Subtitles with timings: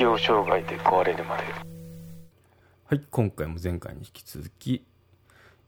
[0.00, 1.42] 適応障害で壊れるまで。
[2.86, 4.82] はい今回も前回に引き続き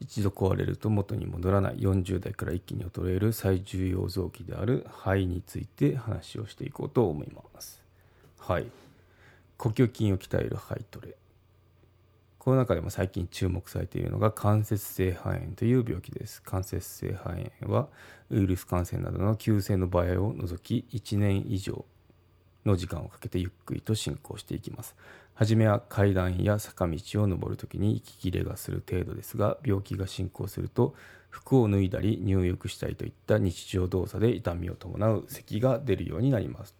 [0.00, 7.82] 一度壊れると元に戻らない40代から一気に衰える最重要臓器である肺について話をしていこうと思います。
[8.38, 8.68] はい。
[9.58, 11.14] 呼吸筋を鍛える肺トレ。
[12.38, 16.40] この中でも最近注目されているのが間接性肺炎という病気です。
[16.40, 17.28] 間接性肺
[17.60, 17.88] 炎は
[18.30, 21.84] ウイルス感染などの急性の場合を除き1年以上
[22.64, 24.96] の時間をかけてゆっくりと進行していきます。
[25.34, 30.94] 初めは階段や坂道を登るときに息切れがする程度ですが病気が進行すると
[31.30, 36.76] 服を脱いだり入浴したりといった日常動作で痛みを伴う咳が出るようになります。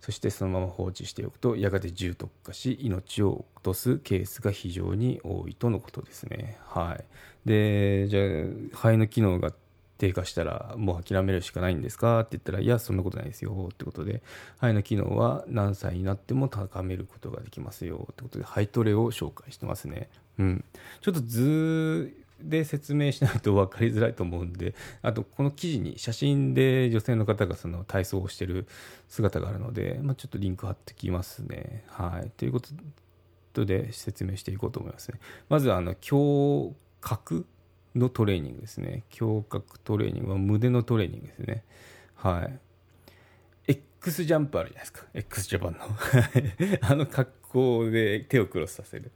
[0.00, 6.56] そしてそのまま放置しておくとやがて重篤化し命を落とすケースが非常に多いとのことですね。
[6.64, 7.04] はい。
[7.44, 9.52] でじゃあ肺の機能が
[9.98, 14.22] 低下したらもう諦めるしかないんですかって言ったらいやそんなことないですよってことで
[14.56, 20.08] 肺の機能は何歳になっても高めることができますよってことで肺トレを紹介してますね。
[20.38, 20.64] うん。
[21.00, 28.68] ちょっと図で説明しないと分かりづらいと思うんであとこの記事に写真で女性の方がその体操をしてる
[29.08, 31.84] 姿があるので、まあ、ちょっとリンク貼ってきますね。
[31.88, 32.30] はい。
[32.36, 32.60] というこ
[33.52, 35.18] とで説明していこうと思いますね。
[35.48, 37.44] まずあの胸郭
[37.98, 39.04] のトレーニングですね。
[39.20, 41.64] 胸郭トレーニングは胸のトレーニングですね。
[42.14, 42.58] はい。
[43.98, 45.06] X ジャンプあるじゃないですか。
[45.14, 45.78] X ジャパンの。
[46.88, 49.10] あの格好で手をクロスさせる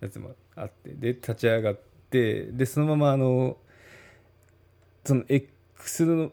[0.00, 3.56] やつもあって、で、立ち上がって、で、そのままあの、
[5.04, 6.32] その X の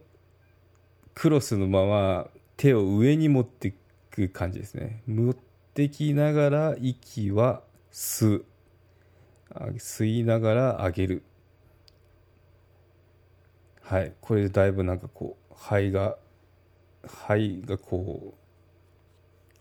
[1.13, 3.73] クロスのまま手を上に持ってい
[4.11, 5.01] く感じですね。
[5.07, 5.35] 持っ
[5.73, 8.45] てきながら息は吸う。
[9.77, 11.23] 吸いながら上げる。
[13.83, 14.13] はい。
[14.21, 16.17] これでだいぶなんかこう肺が
[17.05, 18.43] 肺がこう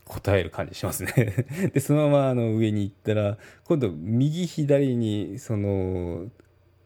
[0.04, 1.12] 答える感じしますね。
[1.74, 6.30] でそのままあの上に行ったら今度右左にその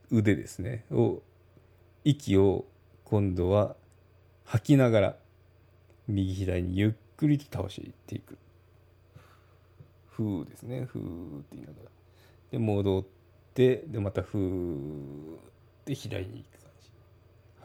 [0.09, 0.85] 腕ですね。
[0.91, 1.21] を
[2.03, 2.65] 息を
[3.03, 3.75] 今度は
[4.45, 5.17] 吐きながら
[6.07, 8.37] 右左にゆっくりと倒していく。
[10.09, 10.85] ふーですね。
[10.85, 11.91] ふーって言いながら。
[12.49, 13.05] で戻っ
[13.53, 15.39] てでまたふーっ
[15.85, 16.66] て左に行く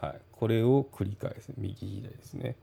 [0.07, 1.51] はい、これを繰り返す。
[1.57, 2.55] 右左ですね。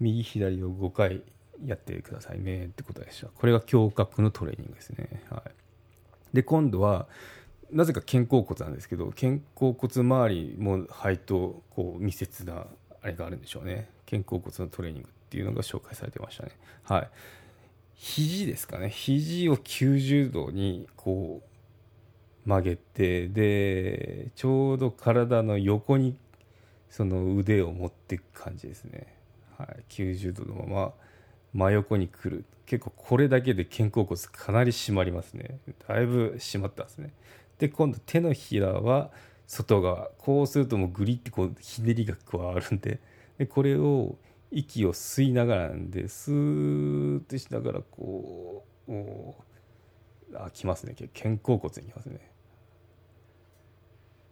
[0.00, 1.22] 右左を5回
[1.64, 7.06] やってくださいねってことでしたこれが胸郭のトレーニングですね、はい、で今度は
[7.70, 12.66] なぜか肩甲骨なんですけど肩甲骨周りも肺とこう密接な
[13.02, 13.88] あれがあるんでしょうね。
[14.10, 16.50] 肩甲骨のトレーニングっていうのが紹介されてましたね。
[16.82, 17.10] はい。
[17.94, 18.90] 肘ですかね。
[18.90, 21.40] 肘を90度にこ
[22.44, 26.16] う曲げてでちょうど体の横に
[26.90, 29.16] その腕を持っていく感じですね、
[29.56, 30.92] はい、90度のまま
[31.54, 32.44] 真横に来る。
[32.66, 35.58] 結構これだけで肩甲骨かなり締まりますね。
[35.88, 37.12] だいぶ締まったんですね。
[37.58, 39.10] で今度手のひらは
[39.46, 40.10] 外側。
[40.18, 43.00] こうするともうグリってこうひねりが加わるんで。
[43.38, 44.16] でこれを
[44.52, 48.92] 息を吸いながらなんでスーッとしながらこう
[50.34, 50.94] あきますね。
[51.14, 52.30] 肩甲骨にきますね。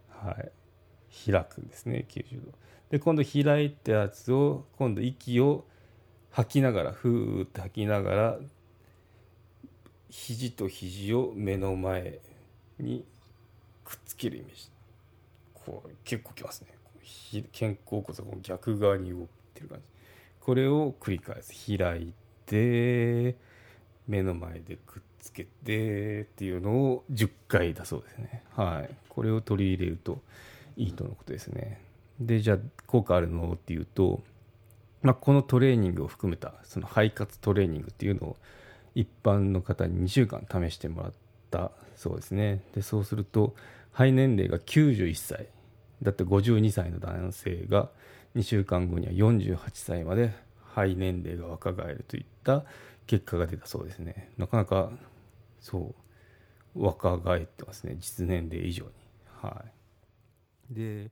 [0.09, 0.51] はい。
[1.25, 2.51] 開くんですね90度。
[2.89, 5.65] で今度開いたやつを今度息を
[6.31, 8.39] 吐きながらふーって吐きながら
[10.09, 12.19] 肘と肘を目の前
[12.79, 13.05] に
[13.83, 14.69] くっつけるイメージ。
[15.53, 16.69] こう結構きますね。
[17.53, 19.83] 肩甲骨が逆側に動いてる感じ。
[20.39, 21.53] これを繰り返す。
[21.77, 22.13] 開い
[22.45, 23.35] て
[24.07, 28.43] 目の前でくっつけてっていうのを10回だそうですね。
[28.55, 28.95] はい。
[29.09, 30.21] これを取り入れると
[30.77, 31.81] いいとのことですね。
[32.19, 34.21] でじゃあ効果あるのっていうと、
[35.01, 38.37] まあ、このトレーニングを含めたその肺活トレーニングっていうのを
[38.95, 41.13] 一般の方に2週間試してもらっ
[41.49, 42.61] たそうですね。
[42.75, 43.55] でそうすると
[43.91, 45.47] 肺年齢が91歳
[46.01, 47.89] だって52歳の男性が
[48.35, 50.33] 2週間後には48歳まで
[50.73, 52.63] 肺年齢が若返るといった
[53.07, 54.29] 結果が出たそうですね。
[54.37, 54.91] なかなか
[55.61, 55.95] そ
[56.75, 58.91] う若返ってますね実年齢以上に。
[59.41, 59.78] はい
[60.69, 61.11] で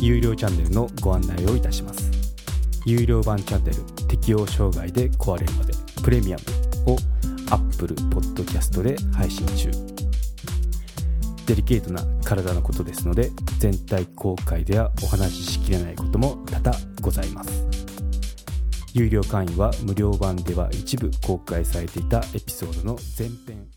[0.00, 2.10] 有料チャンネルのご案内をいたします。
[2.84, 3.76] 有料版チャンネル
[4.08, 5.72] 適応障害で壊れるまで
[6.02, 6.36] プレミア
[6.86, 6.96] ムを
[7.50, 9.70] Apple Podcast で配信中。
[11.46, 17.66] デリケートな体のことですので全体公開ではお話ししきれないことも多々ございます。
[18.94, 23.75] 有料会員は無料版では一部公開されていたエピソードの前編。